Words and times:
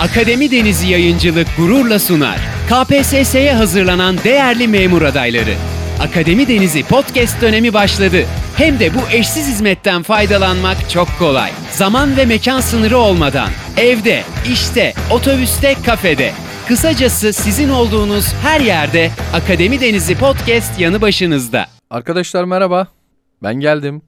Akademi 0.00 0.50
Denizi 0.50 0.88
Yayıncılık 0.88 1.48
gururla 1.56 1.98
sunar. 1.98 2.38
KPSS'ye 2.68 3.54
hazırlanan 3.54 4.18
değerli 4.24 4.68
memur 4.68 5.02
adayları. 5.02 5.54
Akademi 6.00 6.48
Denizi 6.48 6.82
podcast 6.82 7.42
dönemi 7.42 7.74
başladı. 7.74 8.24
Hem 8.56 8.78
de 8.78 8.94
bu 8.94 8.98
eşsiz 9.12 9.48
hizmetten 9.48 10.02
faydalanmak 10.02 10.90
çok 10.90 11.08
kolay. 11.18 11.50
Zaman 11.70 12.16
ve 12.16 12.24
mekan 12.24 12.60
sınırı 12.60 12.98
olmadan. 12.98 13.48
Evde, 13.76 14.22
işte, 14.52 14.94
otobüste, 15.10 15.74
kafede. 15.86 16.32
Kısacası 16.68 17.32
sizin 17.32 17.68
olduğunuz 17.68 18.32
her 18.42 18.60
yerde 18.60 19.10
Akademi 19.34 19.80
Denizi 19.80 20.18
podcast 20.18 20.80
yanı 20.80 21.00
başınızda. 21.00 21.66
Arkadaşlar 21.90 22.44
merhaba. 22.44 22.86
Ben 23.42 23.54
geldim. 23.54 24.02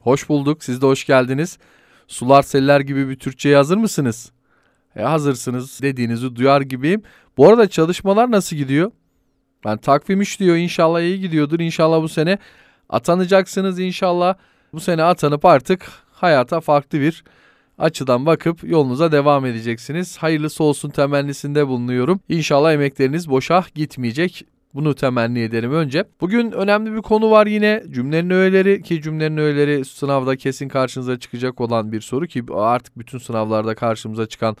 Hoş 0.00 0.28
bulduk. 0.28 0.64
Siz 0.64 0.82
de 0.82 0.86
hoş 0.86 1.04
geldiniz. 1.04 1.58
Sular 2.08 2.42
seller 2.42 2.80
gibi 2.80 3.08
bir 3.08 3.16
Türkçe'ye 3.16 3.56
hazır 3.56 3.76
mısınız? 3.76 4.30
E 4.96 5.02
hazırsınız 5.02 5.82
dediğinizi 5.82 6.36
duyar 6.36 6.60
gibiyim. 6.60 7.02
Bu 7.36 7.48
arada 7.48 7.68
çalışmalar 7.68 8.30
nasıl 8.30 8.56
gidiyor? 8.56 8.90
Ben 9.64 9.78
takvim 9.78 10.20
işliyor. 10.20 10.56
İnşallah 10.56 11.00
iyi 11.00 11.20
gidiyordur. 11.20 11.60
İnşallah 11.60 12.02
bu 12.02 12.08
sene 12.08 12.38
atanacaksınız. 12.88 13.78
İnşallah 13.78 14.34
bu 14.72 14.80
sene 14.80 15.02
atanıp 15.02 15.44
artık 15.44 15.86
hayata 16.12 16.60
farklı 16.60 17.00
bir 17.00 17.24
açıdan 17.78 18.26
bakıp 18.26 18.64
yolunuza 18.64 19.12
devam 19.12 19.46
edeceksiniz. 19.46 20.16
Hayırlısı 20.18 20.64
olsun 20.64 20.90
temennisinde 20.90 21.68
bulunuyorum. 21.68 22.20
İnşallah 22.28 22.72
emekleriniz 22.72 23.30
boşa 23.30 23.64
gitmeyecek. 23.74 24.46
Bunu 24.74 24.94
temenni 24.94 25.40
ederim 25.40 25.72
önce. 25.72 26.04
Bugün 26.20 26.52
önemli 26.52 26.92
bir 26.92 27.02
konu 27.02 27.30
var 27.30 27.46
yine. 27.46 27.82
Cümlenin 27.90 28.30
öğeleri 28.30 28.82
ki 28.82 29.02
cümlenin 29.02 29.36
öğeleri 29.36 29.84
sınavda 29.84 30.36
kesin 30.36 30.68
karşınıza 30.68 31.18
çıkacak 31.18 31.60
olan 31.60 31.92
bir 31.92 32.00
soru 32.00 32.26
ki 32.26 32.44
artık 32.54 32.98
bütün 32.98 33.18
sınavlarda 33.18 33.74
karşımıza 33.74 34.26
çıkan 34.26 34.56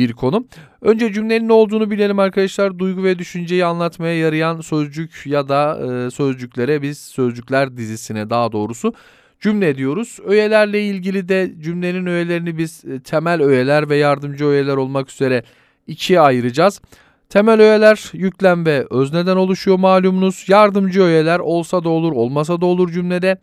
bir 0.00 0.12
konu. 0.12 0.46
Önce 0.82 1.12
cümlenin 1.12 1.48
ne 1.48 1.52
olduğunu 1.52 1.90
bilelim 1.90 2.18
arkadaşlar. 2.18 2.78
Duygu 2.78 3.04
ve 3.04 3.18
düşünceyi 3.18 3.64
anlatmaya 3.64 4.18
yarayan 4.18 4.60
sözcük 4.60 5.22
ya 5.26 5.48
da 5.48 5.78
e, 5.78 6.10
sözcüklere 6.10 6.82
biz 6.82 6.98
sözcükler 6.98 7.76
dizisine 7.76 8.30
daha 8.30 8.52
doğrusu 8.52 8.94
cümle 9.40 9.76
diyoruz. 9.76 10.18
Öğelerle 10.24 10.82
ilgili 10.82 11.28
de 11.28 11.52
cümlenin 11.60 12.06
öğelerini 12.06 12.58
biz 12.58 12.84
e, 12.84 13.00
temel 13.00 13.42
öğeler 13.42 13.88
ve 13.88 13.96
yardımcı 13.96 14.46
öğeler 14.46 14.76
olmak 14.76 15.10
üzere 15.10 15.42
ikiye 15.86 16.20
ayıracağız. 16.20 16.80
Temel 17.28 17.60
öğeler 17.60 18.10
yüklem 18.12 18.66
ve 18.66 18.86
özneden 18.90 19.36
oluşuyor 19.36 19.78
malumunuz. 19.78 20.44
Yardımcı 20.48 21.02
öğeler 21.02 21.38
olsa 21.38 21.84
da 21.84 21.88
olur 21.88 22.12
olmasa 22.12 22.60
da 22.60 22.66
olur 22.66 22.92
cümlede. 22.92 23.38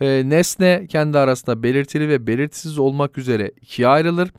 E, 0.00 0.22
nesne 0.26 0.86
kendi 0.88 1.18
arasında 1.18 1.62
belirtili 1.62 2.08
ve 2.08 2.26
belirtisiz 2.26 2.78
olmak 2.78 3.18
üzere 3.18 3.50
ikiye 3.60 3.88
ayrılır. 3.88 4.30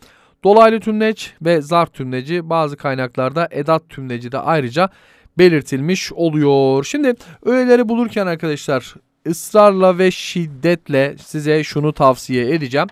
Dolaylı 0.44 0.80
tümleç 0.80 1.34
ve 1.42 1.62
zarf 1.62 1.94
tümleci 1.94 2.50
bazı 2.50 2.78
kaynaklarda 2.78 3.48
edat 3.52 3.90
tümleci 3.90 4.32
de 4.32 4.38
ayrıca 4.38 4.90
belirtilmiş 5.38 6.14
oluyor. 6.14 6.84
Şimdi 6.84 7.14
öğeleri 7.46 7.90
bulurken 7.90 8.28
arkadaşlar 8.28 8.96
ısrarla 9.28 9.98
ve 9.98 10.12
şiddetle 10.12 11.16
size 11.18 11.64
şunu 11.64 11.94
tavsiye 11.94 12.56
edeceğim. 12.56 12.88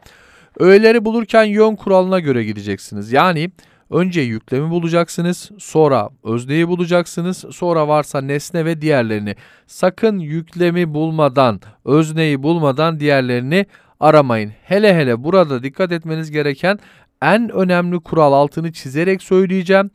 Öğeleri 0.59 1.05
bulurken 1.05 1.44
yön 1.44 1.75
kuralına 1.75 2.20
göre 2.20 2.44
gideceksiniz. 2.44 3.11
Yani 3.11 3.52
önce 3.89 4.22
yüklemi 4.22 4.70
bulacaksınız, 4.70 5.52
sonra 5.59 6.09
özneyi 6.23 6.67
bulacaksınız, 6.67 7.45
sonra 7.52 7.88
varsa 7.88 8.22
nesne 8.22 8.66
ve 8.66 8.81
diğerlerini. 8.81 9.36
Sakın 9.67 10.20
yüklemi 10.20 10.94
bulmadan, 10.94 11.61
özneyi 11.86 12.44
bulmadan 12.44 13.00
diğerlerini 13.00 13.66
aramayın. 14.00 14.53
Hele 14.64 14.95
hele 14.95 15.23
burada 15.23 15.64
dikkat 15.64 15.92
etmeniz 15.92 16.31
gereken 16.31 16.80
en 17.21 17.49
önemli 17.49 17.99
kural 17.99 18.33
altını 18.33 18.73
çizerek 18.73 19.23
söyleyeceğim. 19.23 19.91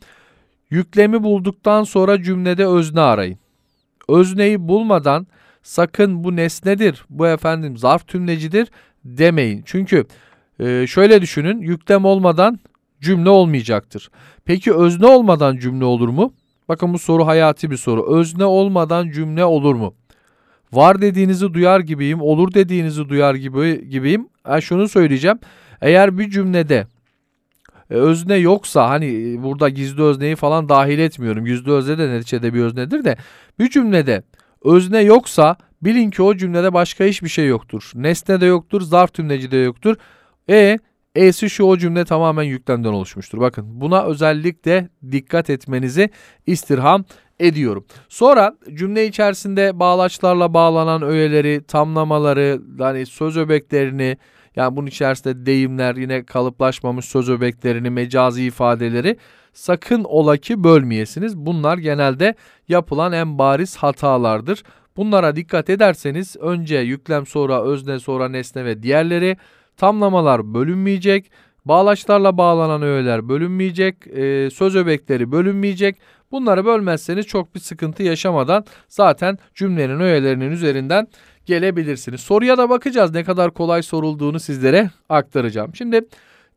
Yüklemi 0.69 1.23
bulduktan 1.23 1.83
sonra 1.83 2.23
cümlede 2.23 2.67
özne 2.67 3.01
arayın. 3.01 3.39
Özneyi 4.09 4.67
bulmadan 4.67 5.27
sakın 5.63 6.23
bu 6.23 6.35
nesnedir, 6.35 7.05
bu 7.09 7.27
efendim 7.27 7.77
zarf 7.77 8.07
tümlecidir 8.07 8.67
demeyin. 9.05 9.63
Çünkü 9.65 10.05
e, 10.59 10.87
şöyle 10.87 11.21
düşünün 11.21 11.61
yüklem 11.61 12.05
olmadan 12.05 12.59
cümle 13.01 13.29
olmayacaktır. 13.29 14.09
Peki 14.45 14.73
özne 14.73 15.05
olmadan 15.05 15.57
cümle 15.57 15.85
olur 15.85 16.09
mu? 16.09 16.33
Bakın 16.69 16.93
bu 16.93 16.99
soru 16.99 17.27
hayati 17.27 17.71
bir 17.71 17.77
soru. 17.77 18.15
Özne 18.15 18.45
olmadan 18.45 19.11
cümle 19.11 19.45
olur 19.45 19.75
mu? 19.75 19.95
Var 20.71 21.01
dediğinizi 21.01 21.53
duyar 21.53 21.79
gibiyim, 21.79 22.21
olur 22.21 22.53
dediğinizi 22.53 23.09
duyar 23.09 23.35
gibi 23.35 23.89
gibiyim. 23.89 24.27
Ben 24.47 24.59
şunu 24.59 24.89
söyleyeceğim. 24.89 25.39
Eğer 25.81 26.17
bir 26.17 26.29
cümlede 26.29 26.87
özne 27.89 28.35
yoksa 28.35 28.89
hani 28.89 29.05
e, 29.05 29.43
burada 29.43 29.69
gizli 29.69 30.03
özneyi 30.03 30.35
falan 30.35 30.69
dahil 30.69 30.99
etmiyorum. 30.99 31.45
Gizli 31.45 31.71
özne 31.71 31.97
de 31.97 32.09
neticede 32.09 32.53
bir 32.53 32.61
öznedir 32.61 33.05
de 33.05 33.17
bir 33.59 33.69
cümlede 33.69 34.23
özne 34.63 35.01
yoksa 35.01 35.55
bilin 35.81 36.09
ki 36.09 36.21
o 36.23 36.35
cümlede 36.35 36.73
başka 36.73 37.03
hiçbir 37.03 37.29
şey 37.29 37.47
yoktur. 37.47 37.91
Nesne 37.95 38.41
de 38.41 38.45
yoktur, 38.45 38.81
zarf 38.81 39.13
tümleci 39.13 39.51
de 39.51 39.57
yoktur. 39.57 39.95
E 40.49 40.79
E'si 41.15 41.49
şu 41.49 41.63
o 41.63 41.77
cümle 41.77 42.05
tamamen 42.05 42.43
yüklemden 42.43 42.93
oluşmuştur. 42.93 43.39
Bakın 43.39 43.81
buna 43.81 44.03
özellikle 44.03 44.89
dikkat 45.11 45.49
etmenizi 45.49 46.09
istirham 46.45 47.05
ediyorum. 47.39 47.85
Sonra 48.09 48.57
cümle 48.73 49.07
içerisinde 49.07 49.79
bağlaçlarla 49.79 50.53
bağlanan 50.53 51.01
öğeleri, 51.01 51.63
tamlamaları, 51.67 52.61
hani 52.79 53.05
söz 53.05 53.37
öbeklerini, 53.37 54.17
yani 54.55 54.75
bunun 54.75 54.87
içerisinde 54.87 55.45
deyimler, 55.45 55.95
yine 55.95 56.23
kalıplaşmamış 56.23 57.05
söz 57.05 57.29
öbeklerini, 57.29 57.89
mecazi 57.89 58.43
ifadeleri 58.43 59.17
sakın 59.53 60.03
ola 60.03 60.37
ki 60.37 60.63
bölmeyesiniz. 60.63 61.37
Bunlar 61.37 61.77
genelde 61.77 62.35
yapılan 62.67 63.13
en 63.13 63.37
bariz 63.37 63.75
hatalardır. 63.77 64.63
Bunlara 64.97 65.35
dikkat 65.35 65.69
ederseniz 65.69 66.35
önce 66.39 66.77
yüklem 66.77 67.25
sonra 67.25 67.63
özne 67.63 67.99
sonra 67.99 68.29
nesne 68.29 68.65
ve 68.65 68.83
diğerleri 68.83 69.37
tamlamalar 69.77 70.53
bölünmeyecek. 70.53 71.31
Bağlaçlarla 71.65 72.37
bağlanan 72.37 72.81
öğeler 72.81 73.29
bölünmeyecek, 73.29 74.07
e, 74.07 74.49
söz 74.49 74.75
öbekleri 74.75 75.31
bölünmeyecek. 75.31 75.95
Bunları 76.31 76.65
bölmezseniz 76.65 77.25
çok 77.25 77.55
bir 77.55 77.59
sıkıntı 77.59 78.03
yaşamadan 78.03 78.65
zaten 78.87 79.37
cümlenin 79.55 79.99
öğelerinin 79.99 80.51
üzerinden 80.51 81.07
gelebilirsiniz. 81.45 82.21
Soruya 82.21 82.57
da 82.57 82.69
bakacağız 82.69 83.13
ne 83.13 83.23
kadar 83.23 83.51
kolay 83.51 83.83
sorulduğunu 83.83 84.39
sizlere 84.39 84.89
aktaracağım. 85.09 85.75
Şimdi 85.75 86.01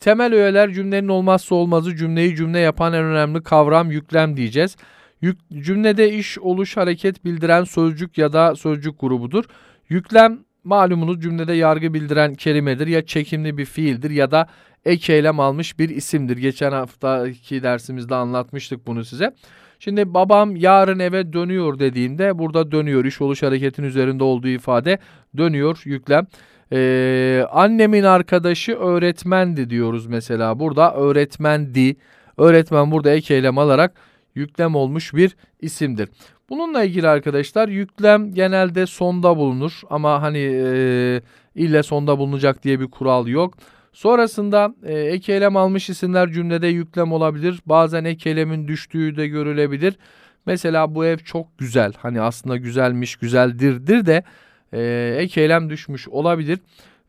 temel 0.00 0.34
öğeler 0.34 0.72
cümlenin 0.72 1.08
olmazsa 1.08 1.54
olmazı 1.54 1.96
cümleyi 1.96 2.36
cümle 2.36 2.58
yapan 2.58 2.92
en 2.92 3.04
önemli 3.04 3.42
kavram 3.42 3.90
yüklem 3.90 4.36
diyeceğiz. 4.36 4.76
Yük, 5.20 5.38
cümlede 5.52 6.12
iş, 6.12 6.38
oluş, 6.38 6.76
hareket 6.76 7.24
bildiren 7.24 7.64
sözcük 7.64 8.18
ya 8.18 8.32
da 8.32 8.56
sözcük 8.56 9.00
grubudur. 9.00 9.44
Yüklem 9.88 10.38
malumunuz 10.64 11.22
cümlede 11.22 11.52
yargı 11.52 11.94
bildiren 11.94 12.34
kelimedir 12.34 12.86
ya 12.86 13.06
çekimli 13.06 13.58
bir 13.58 13.64
fiildir 13.64 14.10
ya 14.10 14.30
da 14.30 14.48
ek 14.84 15.12
eylem 15.12 15.40
almış 15.40 15.78
bir 15.78 15.88
isimdir. 15.88 16.36
Geçen 16.36 16.72
haftaki 16.72 17.62
dersimizde 17.62 18.14
anlatmıştık 18.14 18.86
bunu 18.86 19.04
size. 19.04 19.34
Şimdi 19.78 20.14
babam 20.14 20.56
yarın 20.56 20.98
eve 20.98 21.32
dönüyor 21.32 21.78
dediğinde 21.78 22.38
burada 22.38 22.72
dönüyor 22.72 23.04
iş 23.04 23.20
oluş 23.20 23.42
hareketin 23.42 23.82
üzerinde 23.82 24.24
olduğu 24.24 24.48
ifade 24.48 24.98
dönüyor 25.36 25.82
yüklem. 25.84 26.26
Ee, 26.72 27.44
annemin 27.50 28.02
arkadaşı 28.02 28.72
öğretmendi 28.72 29.70
diyoruz 29.70 30.06
mesela 30.06 30.58
burada 30.58 30.94
öğretmendi. 30.94 31.96
Öğretmen 32.36 32.90
burada 32.90 33.10
ek 33.10 33.34
eylem 33.34 33.58
alarak 33.58 33.94
yüklem 34.34 34.74
olmuş 34.74 35.14
bir 35.14 35.36
isimdir. 35.60 36.08
Bununla 36.50 36.84
ilgili 36.84 37.08
arkadaşlar 37.08 37.68
yüklem 37.68 38.34
genelde 38.34 38.86
sonda 38.86 39.36
bulunur 39.36 39.80
ama 39.90 40.22
hani 40.22 40.38
e, 40.38 41.22
ille 41.54 41.82
sonda 41.82 42.18
bulunacak 42.18 42.64
diye 42.64 42.80
bir 42.80 42.86
kural 42.86 43.26
yok. 43.26 43.54
Sonrasında 43.98 44.74
e, 44.82 44.98
ek 44.98 45.32
eylem 45.32 45.56
almış 45.56 45.90
isimler 45.90 46.32
cümlede 46.32 46.66
yüklem 46.66 47.12
olabilir. 47.12 47.60
Bazen 47.66 48.04
ek 48.04 48.30
eylemin 48.30 48.68
düştüğü 48.68 49.16
de 49.16 49.28
görülebilir. 49.28 49.94
Mesela 50.46 50.94
bu 50.94 51.04
ev 51.04 51.18
çok 51.18 51.58
güzel. 51.58 51.92
Hani 51.98 52.20
aslında 52.20 52.56
güzelmiş, 52.56 53.16
güzeldirdir 53.16 54.06
de 54.06 54.22
e, 54.72 55.14
ek 55.18 55.40
eylem 55.40 55.70
düşmüş 55.70 56.08
olabilir. 56.08 56.58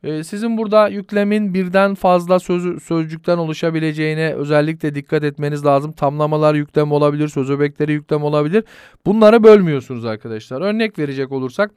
E, 0.04 0.24
sizin 0.24 0.56
burada 0.58 0.88
yüklemin 0.88 1.54
birden 1.54 1.94
fazla 1.94 2.38
söz, 2.38 2.82
sözcükten 2.82 3.38
oluşabileceğine 3.38 4.34
özellikle 4.34 4.94
dikkat 4.94 5.24
etmeniz 5.24 5.64
lazım. 5.64 5.92
Tamlamalar 5.92 6.54
yüklem 6.54 6.92
olabilir, 6.92 7.28
söz 7.28 7.50
öbekleri 7.50 7.92
yüklem 7.92 8.22
olabilir. 8.22 8.64
Bunları 9.06 9.44
bölmüyorsunuz 9.44 10.04
arkadaşlar. 10.04 10.60
Örnek 10.60 10.98
verecek 10.98 11.32
olursak 11.32 11.70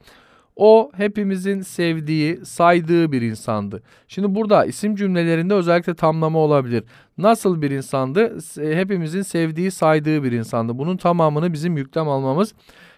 o 0.56 0.90
hepimizin 0.96 1.60
sevdiği, 1.62 2.40
saydığı 2.44 3.12
bir 3.12 3.22
insandı. 3.22 3.82
Şimdi 4.08 4.34
burada 4.34 4.64
isim 4.64 4.96
cümlelerinde 4.96 5.54
özellikle 5.54 5.94
tamlama 5.94 6.38
olabilir. 6.38 6.84
Nasıl 7.18 7.62
bir 7.62 7.70
insandı? 7.70 8.38
Hepimizin 8.74 9.22
sevdiği, 9.22 9.70
saydığı 9.70 10.22
bir 10.22 10.32
insandı. 10.32 10.78
Bunun 10.78 10.96
tamamını 10.96 11.52
bizim 11.52 11.76
yüklem 11.76 12.08
almamız 12.08 12.54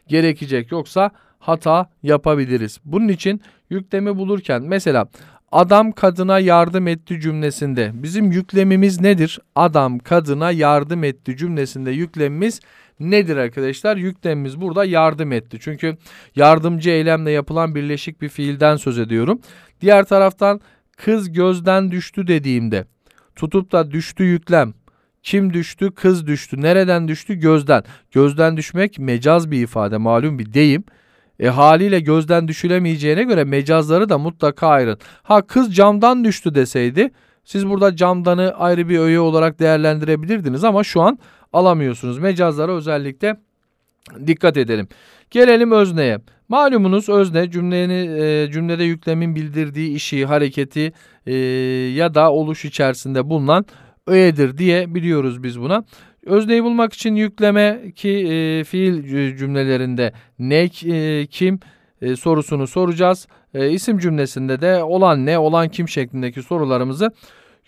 gerekecek. 0.08 0.72
Yoksa 0.72 1.10
hata 1.38 1.90
yapabiliriz. 2.02 2.80
Bunun 2.84 3.08
için 3.08 3.40
yüklemi 3.70 4.16
bulurken 4.16 4.62
mesela 4.62 5.08
Adam 5.52 5.92
kadına 5.92 6.38
yardım 6.38 6.88
etti 6.88 7.20
cümlesinde 7.20 7.90
bizim 7.94 8.32
yüklemimiz 8.32 9.00
nedir? 9.00 9.40
Adam 9.54 9.98
kadına 9.98 10.50
yardım 10.50 11.04
etti 11.04 11.36
cümlesinde 11.36 11.90
yüklemimiz 11.90 12.60
nedir 13.00 13.36
arkadaşlar? 13.36 13.96
Yüklemimiz 13.96 14.60
burada 14.60 14.84
yardım 14.84 15.32
etti. 15.32 15.58
Çünkü 15.60 15.96
yardımcı 16.36 16.90
eylemle 16.90 17.30
yapılan 17.30 17.74
birleşik 17.74 18.22
bir 18.22 18.28
fiilden 18.28 18.76
söz 18.76 18.98
ediyorum. 18.98 19.40
Diğer 19.80 20.04
taraftan 20.04 20.60
kız 20.96 21.32
gözden 21.32 21.90
düştü 21.90 22.26
dediğimde 22.26 22.84
tutup 23.36 23.72
da 23.72 23.90
düştü 23.90 24.24
yüklem. 24.24 24.74
Kim 25.22 25.52
düştü? 25.52 25.90
Kız 25.94 26.26
düştü. 26.26 26.62
Nereden 26.62 27.08
düştü? 27.08 27.34
Gözden. 27.34 27.82
Gözden 28.10 28.56
düşmek 28.56 28.98
mecaz 28.98 29.50
bir 29.50 29.62
ifade, 29.62 29.96
malum 29.96 30.38
bir 30.38 30.52
deyim. 30.52 30.84
E 31.40 31.48
haliyle 31.48 32.00
gözden 32.00 32.48
düşülemeyeceğine 32.48 33.22
göre 33.22 33.44
mecazları 33.44 34.08
da 34.08 34.18
mutlaka 34.18 34.68
ayırın. 34.68 34.98
Ha 35.22 35.46
kız 35.46 35.74
camdan 35.74 36.24
düştü 36.24 36.54
deseydi 36.54 37.10
siz 37.46 37.68
burada 37.68 37.96
camdanı 37.96 38.54
ayrı 38.58 38.88
bir 38.88 38.98
öğe 38.98 39.20
olarak 39.20 39.58
değerlendirebilirdiniz 39.58 40.64
ama 40.64 40.84
şu 40.84 41.00
an 41.00 41.18
alamıyorsunuz. 41.56 42.18
Mecazlara 42.18 42.72
özellikle 42.72 43.36
dikkat 44.26 44.56
edelim. 44.56 44.88
Gelelim 45.30 45.72
özneye. 45.72 46.18
Malumunuz 46.48 47.08
özne 47.08 47.50
cümleni, 47.50 48.22
e, 48.22 48.50
cümlede 48.52 48.84
yüklemin 48.84 49.36
bildirdiği 49.36 49.94
işi, 49.94 50.26
hareketi 50.26 50.92
e, 51.26 51.34
ya 51.94 52.14
da 52.14 52.32
oluş 52.32 52.64
içerisinde 52.64 53.30
bulunan 53.30 53.66
öğedir 54.06 54.58
diye 54.58 54.94
biliyoruz 54.94 55.42
biz 55.42 55.60
buna. 55.60 55.84
Özneyi 56.26 56.64
bulmak 56.64 56.92
için 56.92 57.14
yükleme 57.14 57.92
ki 57.94 58.10
e, 58.10 58.64
fiil 58.64 59.36
cümlelerinde 59.36 60.12
ne, 60.38 60.68
e, 60.86 61.26
kim 61.26 61.60
e, 62.02 62.16
sorusunu 62.16 62.66
soracağız. 62.66 63.28
E, 63.54 63.70
isim 63.70 63.98
cümlesinde 63.98 64.60
de 64.60 64.82
olan 64.82 65.26
ne, 65.26 65.38
olan 65.38 65.68
kim 65.68 65.88
şeklindeki 65.88 66.42
sorularımızı 66.42 67.10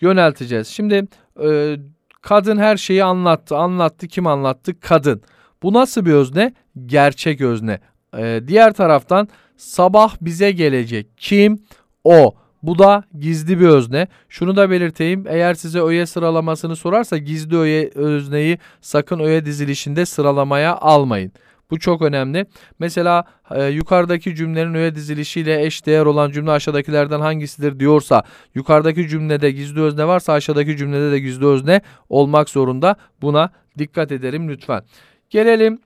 yönelteceğiz. 0.01 0.67
Şimdi 0.67 1.07
e, 1.43 1.75
kadın 2.21 2.57
her 2.57 2.77
şeyi 2.77 3.03
anlattı. 3.03 3.57
Anlattı 3.57 4.07
kim 4.07 4.27
anlattı? 4.27 4.79
Kadın. 4.79 5.21
Bu 5.63 5.73
nasıl 5.73 6.05
bir 6.05 6.13
özne? 6.13 6.53
Gerçek 6.85 7.41
özne. 7.41 7.79
E, 8.17 8.41
diğer 8.47 8.73
taraftan 8.73 9.27
sabah 9.57 10.15
bize 10.21 10.51
gelecek. 10.51 11.07
Kim? 11.17 11.59
O. 12.03 12.35
Bu 12.63 12.79
da 12.79 13.03
gizli 13.19 13.59
bir 13.59 13.67
özne. 13.67 14.07
Şunu 14.29 14.55
da 14.55 14.69
belirteyim. 14.69 15.25
Eğer 15.27 15.53
size 15.53 15.81
öğe 15.81 16.05
sıralamasını 16.05 16.75
sorarsa 16.75 17.17
gizli 17.17 17.57
öğe 17.57 17.91
özneyi 17.95 18.57
sakın 18.81 19.19
öğe 19.19 19.45
dizilişinde 19.45 20.05
sıralamaya 20.05 20.75
almayın. 20.75 21.31
Bu 21.71 21.79
çok 21.79 22.01
önemli. 22.01 22.45
Mesela 22.79 23.23
e, 23.51 23.65
yukarıdaki 23.65 24.35
cümlenin 24.35 24.73
öğe 24.73 24.95
dizilişiyle 24.95 25.65
eş 25.65 25.85
değer 25.85 26.05
olan 26.05 26.31
cümle 26.31 26.51
aşağıdakilerden 26.51 27.19
hangisidir 27.19 27.79
diyorsa 27.79 28.23
yukarıdaki 28.55 29.07
cümlede 29.07 29.51
gizli 29.51 29.81
özne 29.81 30.07
varsa 30.07 30.33
aşağıdaki 30.33 30.77
cümlede 30.77 31.11
de 31.11 31.19
gizli 31.19 31.45
özne 31.45 31.81
olmak 32.09 32.49
zorunda. 32.49 32.95
Buna 33.21 33.49
dikkat 33.77 34.11
edelim 34.11 34.49
lütfen. 34.49 34.83
Gelelim 35.29 35.79